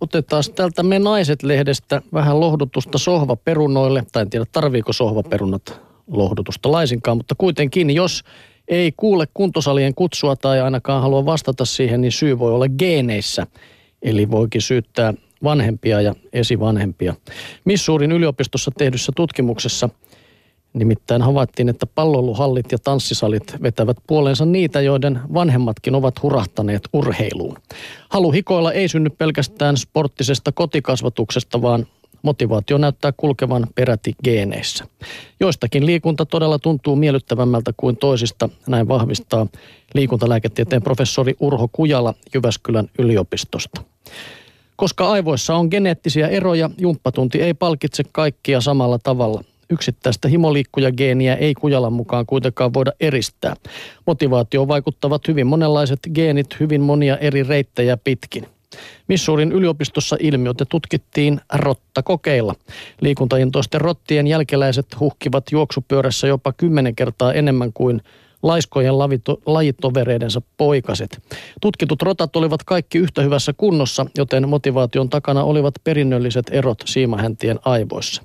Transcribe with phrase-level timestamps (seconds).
[0.00, 4.04] otetaan tältä Me Naiset-lehdestä vähän lohdutusta sohvaperunoille.
[4.12, 8.24] Tai en tiedä, tarviiko sohvaperunat lohdutusta laisinkaan, mutta kuitenkin, jos
[8.68, 13.46] ei kuule kuntosalien kutsua tai ainakaan halua vastata siihen, niin syy voi olla geeneissä.
[14.02, 15.14] Eli voikin syyttää
[15.44, 17.14] vanhempia ja esivanhempia.
[17.64, 19.88] Missuurin yliopistossa tehdyssä tutkimuksessa
[20.78, 27.56] nimittäin havaittiin, että palloiluhallit ja tanssisalit vetävät puoleensa niitä, joiden vanhemmatkin ovat hurahtaneet urheiluun.
[28.08, 31.86] Halu hikoilla ei synny pelkästään sporttisesta kotikasvatuksesta, vaan
[32.22, 34.84] motivaatio näyttää kulkevan peräti geeneissä.
[35.40, 39.46] Joistakin liikunta todella tuntuu miellyttävämmältä kuin toisista, näin vahvistaa
[39.94, 43.82] liikuntalääketieteen professori Urho Kujala Jyväskylän yliopistosta.
[44.76, 49.44] Koska aivoissa on geneettisiä eroja, jumppatunti ei palkitse kaikkia samalla tavalla.
[49.70, 53.56] Yksittäistä himoliikkujageeniä ei Kujalan mukaan kuitenkaan voida eristää.
[54.06, 58.46] Motivaatioon vaikuttavat hyvin monenlaiset geenit hyvin monia eri reittejä pitkin.
[59.08, 62.54] Missourin yliopistossa ilmiötä tutkittiin rottakokeilla.
[63.00, 68.02] Liikuntaintoisten rottien jälkeläiset huhkivat juoksupyörässä jopa kymmenen kertaa enemmän kuin
[68.42, 71.22] laiskojen lavito, lajitovereidensa poikaset.
[71.60, 78.22] Tutkitut rotat olivat kaikki yhtä hyvässä kunnossa, joten motivaation takana olivat perinnölliset erot siimahäntien aivoissa.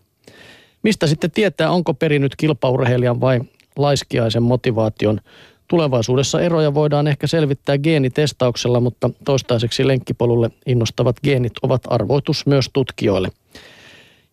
[0.84, 3.42] Mistä sitten tietää, onko perinyt kilpaurheilijan vai
[3.78, 5.20] laiskiaisen motivaation?
[5.67, 13.30] Tulevaisuudessa eroja voidaan ehkä selvittää geenitestauksella, mutta toistaiseksi lenkkipolulle innostavat geenit ovat arvoitus myös tutkijoille.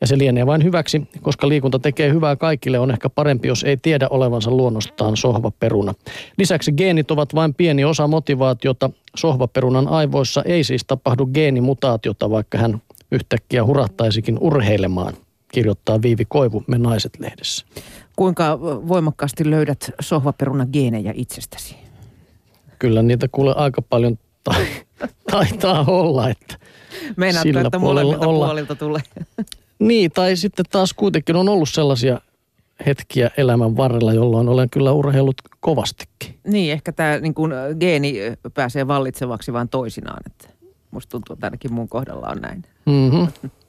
[0.01, 3.77] Ja se lienee vain hyväksi, koska liikunta tekee hyvää kaikille, on ehkä parempi, jos ei
[3.77, 5.95] tiedä olevansa luonnostaan sohvaperuna.
[6.39, 8.91] Lisäksi geenit ovat vain pieni osa motivaatiota.
[9.17, 15.15] Sohvaperunan aivoissa ei siis tapahdu geenimutaatiota, vaikka hän yhtäkkiä hurattaisikin urheilemaan,
[15.53, 17.67] kirjoittaa Viivi Koivu Me Naiset-lehdessä.
[18.17, 21.77] Kuinka voimakkaasti löydät sohvaperunan geenejä itsestäsi?
[22.79, 24.55] Kyllä niitä kuule aika paljon ta-
[25.31, 26.57] taitaa olla, että
[27.17, 28.47] Meinaatko, sillä että puolella olla.
[28.47, 29.03] puolilta tulee?
[29.79, 32.21] Niin, tai sitten taas kuitenkin on ollut sellaisia
[32.87, 36.35] hetkiä elämän varrella, jolloin olen kyllä urheillut kovastikin.
[36.47, 38.15] Niin, ehkä tämä niin kuin, geeni
[38.55, 40.23] pääsee vallitsevaksi vaan toisinaan.
[40.27, 40.49] Että
[40.91, 42.63] musta tuntuu, että ainakin mun kohdalla on näin.
[42.87, 43.51] Mm-hmm.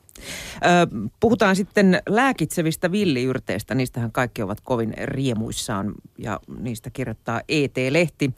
[1.19, 3.75] Puhutaan sitten lääkitsevistä villiyrteistä.
[3.75, 8.31] Niistähän kaikki ovat kovin riemuissaan ja niistä kirjoittaa ET-lehti.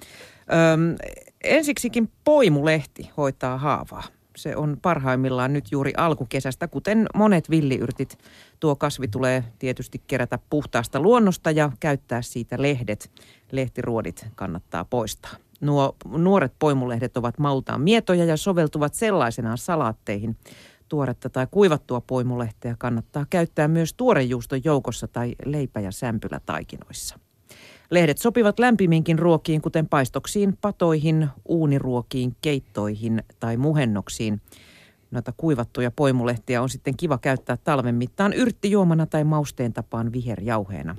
[1.44, 4.04] Ensiksikin poimulehti hoitaa haavaa.
[4.36, 8.18] Se on parhaimmillaan nyt juuri alkukesästä, kuten monet villiyrtit.
[8.60, 13.12] Tuo kasvi tulee tietysti kerätä puhtaasta luonnosta ja käyttää siitä lehdet.
[13.52, 15.32] Lehtiruodit kannattaa poistaa.
[15.62, 20.38] Nuo nuoret poimulehdet ovat maultaan mietoja ja soveltuvat sellaisenaan salaatteihin.
[20.94, 27.20] Tuoretta tai kuivattua poimulehteä kannattaa käyttää myös tuorejuuston joukossa tai leipä- ja sämpylätaikinoissa.
[27.90, 34.42] Lehdet sopivat lämpimiinkin ruokiin, kuten paistoksiin, patoihin, uuniruokiin, keittoihin tai muhennoksiin.
[35.12, 40.96] Noita kuivattuja poimulehtiä on sitten kiva käyttää talven mittaan yrttijuomana tai mausteen tapaan viherjauheena.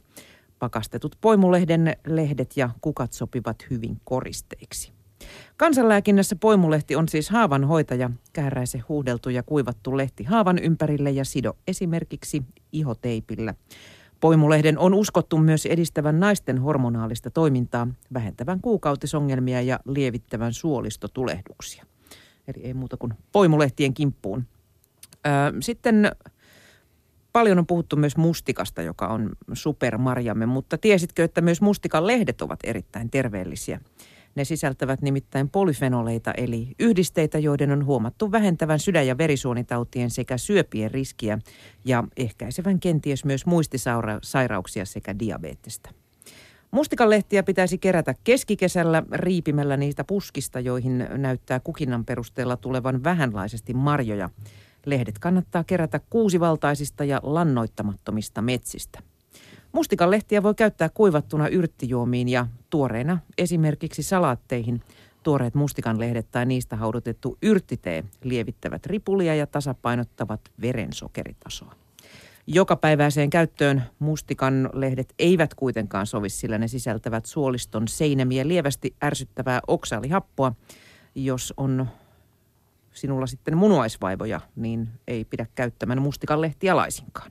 [0.58, 4.93] Pakastetut poimulehden lehdet ja kukat sopivat hyvin koristeiksi.
[5.56, 8.10] Kansanlääkinnässä poimulehti on siis haavan hoitaja.
[8.32, 12.42] Kääräise huudeltu ja kuivattu lehti haavan ympärille ja sido esimerkiksi
[12.72, 13.54] ihoteipillä.
[14.20, 21.86] Poimulehden on uskottu myös edistävän naisten hormonaalista toimintaa, vähentävän kuukautisongelmia ja lievittävän suolistotulehduksia.
[22.48, 24.44] Eli ei muuta kuin poimulehtien kimppuun.
[25.60, 26.12] Sitten
[27.32, 32.58] paljon on puhuttu myös mustikasta, joka on supermarjamme, mutta tiesitkö, että myös mustikan lehdet ovat
[32.64, 33.80] erittäin terveellisiä?
[34.34, 40.90] Ne sisältävät nimittäin polyfenoleita eli yhdisteitä, joiden on huomattu vähentävän sydän- ja verisuonitautien sekä syöpien
[40.90, 41.38] riskiä
[41.84, 45.90] ja ehkäisevän kenties myös muistisairauksia sekä diabetesta.
[46.70, 54.30] Mustikanlehtiä pitäisi kerätä keskikesällä riipimällä niistä puskista, joihin näyttää kukinnan perusteella tulevan vähänlaisesti marjoja.
[54.86, 59.02] Lehdet kannattaa kerätä kuusivaltaisista ja lannoittamattomista metsistä.
[59.74, 64.80] Mustikanlehtiä voi käyttää kuivattuna yrttijuomiin ja tuoreena esimerkiksi salaatteihin.
[65.22, 71.74] Tuoreet mustikanlehdet tai niistä haudutettu yrttitee lievittävät ripulia ja tasapainottavat verensokeritasoa.
[72.46, 80.52] Jokapäiväiseen käyttöön mustikan lehdet eivät kuitenkaan sovi, sillä ne sisältävät suoliston seinämiä lievästi ärsyttävää oksaalihappoa.
[81.14, 81.88] Jos on
[82.92, 87.30] sinulla sitten munuaisvaivoja, niin ei pidä käyttämään mustikan lehtiä laisinkaan.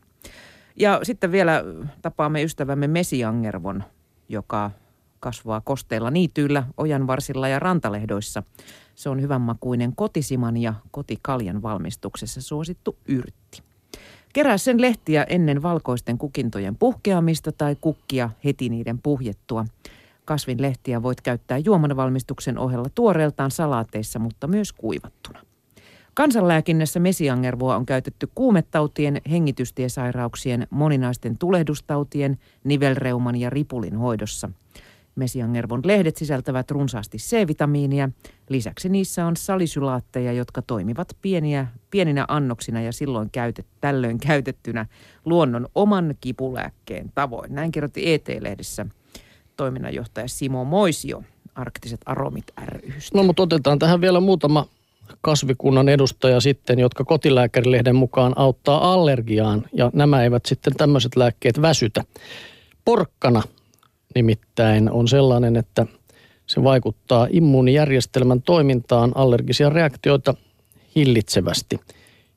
[0.76, 1.64] Ja sitten vielä
[2.02, 3.84] tapaamme ystävämme Mesiangervon,
[4.30, 4.72] joka
[5.20, 8.44] kasvaa kosteilla niityillä, ojanvarsilla ja rantalehdoissa.
[8.96, 13.64] Se on hyvänmakuinen kotisiman ja kotikaljan valmistuksessa suosittu yrtti.
[14.34, 19.66] Kerää sen lehtiä ennen valkoisten kukintojen puhkeamista tai kukkia heti niiden puhjettua.
[20.26, 25.40] Kasvin lehtiä voit käyttää juoman valmistuksen ohella tuoreeltaan salaateissa, mutta myös kuivattuna.
[26.14, 34.50] Kansanlääkinnässä mesiangervoa on käytetty kuumetautien, hengitystiesairauksien, moninaisten tulehdustautien, nivelreuman ja ripulin hoidossa.
[35.16, 38.10] Mesiangervon lehdet sisältävät runsaasti C-vitamiinia.
[38.50, 44.86] Lisäksi niissä on salisylaatteja, jotka toimivat pieniä, pieninä annoksina ja silloin käytet, tällöin käytettynä
[45.26, 47.56] luonnon oman kipulääkkeen tavoin.
[47.56, 48.86] Näin kirjoitti ET-lehdessä
[49.58, 51.24] toiminnanjohtaja Simo Moisio
[51.56, 53.18] Arktiset aromit rystä.
[53.18, 54.68] No mutta otetaan tähän vielä muutama
[55.24, 62.04] kasvikunnan edustaja sitten, jotka kotilääkärilehden mukaan auttaa allergiaan ja nämä eivät sitten tämmöiset lääkkeet väsytä.
[62.86, 63.42] Porkkana
[64.16, 65.86] nimittäin on sellainen, että
[66.46, 70.34] se vaikuttaa immuunijärjestelmän toimintaan allergisia reaktioita
[70.96, 71.80] hillitsevästi.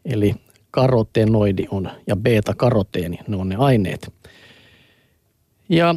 [0.05, 0.35] Eli
[0.71, 4.13] karotenoidi on ja beta-karoteeni, ne on ne aineet.
[5.69, 5.95] Ja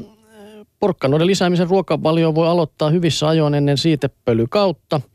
[0.80, 5.01] porkkanoiden lisäämisen ruokavalio voi aloittaa hyvissä ajoin ennen siitepölykautta–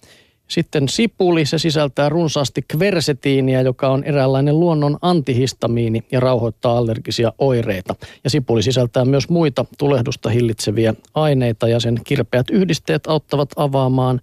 [0.48, 7.94] sitten sipuli, se sisältää runsaasti kversetiiniä, joka on eräänlainen luonnon antihistamiini ja rauhoittaa allergisia oireita.
[8.24, 14.20] Ja sipuli sisältää myös muita tulehdusta hillitseviä aineita ja sen kirpeät yhdisteet auttavat avaamaan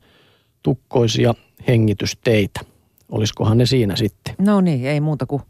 [0.64, 1.34] tukkoisia
[1.68, 2.60] hengitysteitä.
[3.10, 4.36] Olisikohan ne siinä sitten?
[4.38, 5.42] No niin, ei muuta kuin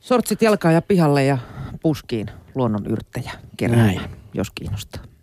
[0.00, 1.38] sortsit jalkaa ja pihalle ja
[1.82, 5.04] puskiin luonnon yrttejä keräämään, jos kiinnostaa.